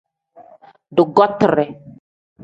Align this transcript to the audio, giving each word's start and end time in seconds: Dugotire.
Dugotire. 0.97 1.65